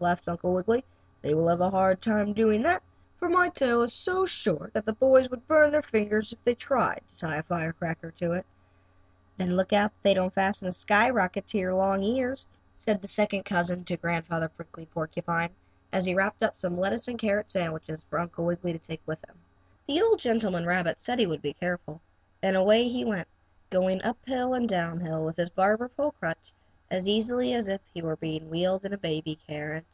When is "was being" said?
28.00-28.48